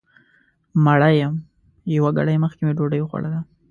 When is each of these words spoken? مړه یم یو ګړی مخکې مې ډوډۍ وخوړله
مړه 0.83 1.09
یم 1.19 1.33
یو 1.95 2.05
ګړی 2.17 2.35
مخکې 2.43 2.61
مې 2.65 2.73
ډوډۍ 2.77 2.99
وخوړله 3.01 3.39